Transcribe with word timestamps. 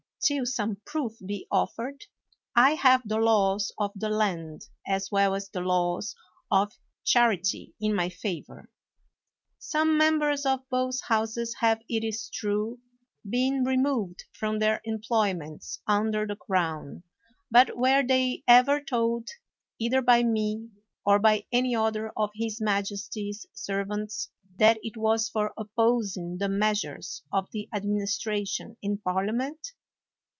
till 0.23 0.45
some 0.45 0.77
proof 0.85 1.13
be 1.25 1.47
offered, 1.49 2.05
I 2.55 2.75
have 2.75 3.01
the 3.09 3.17
laws 3.17 3.71
of 3.79 3.89
the 3.95 4.07
land 4.07 4.61
as 4.85 5.09
well 5.09 5.33
as 5.33 5.49
the 5.49 5.61
laws 5.61 6.15
of 6.51 6.71
charity 7.03 7.73
in 7.81 7.95
my 7.95 8.09
favor. 8.09 8.69
Some 9.57 9.97
members 9.97 10.45
of 10.45 10.59
both 10.69 11.01
Houses 11.01 11.55
have, 11.55 11.81
it 11.89 12.03
is 12.03 12.29
true, 12.29 12.77
been 13.27 13.63
removed 13.63 14.23
from 14.31 14.59
their 14.59 14.79
employments 14.83 15.81
under 15.87 16.27
the 16.27 16.35
Crown; 16.35 17.01
but 17.49 17.75
were 17.75 18.03
they 18.05 18.43
ever 18.47 18.79
told, 18.79 19.27
either 19.79 20.03
by 20.03 20.21
me 20.21 20.69
or 21.03 21.17
by 21.17 21.47
any 21.51 21.75
other 21.75 22.11
of 22.15 22.29
his 22.35 22.61
majesty's 22.61 23.47
servants, 23.53 24.29
that 24.59 24.77
it 24.83 24.95
was 24.95 25.27
for 25.29 25.51
opposing 25.57 26.37
the 26.37 26.47
measures 26.49 27.23
of 27.33 27.49
the 27.51 27.67
administra 27.73 28.47
tion 28.47 28.77
in 28.83 28.99
Parliament 28.99 29.71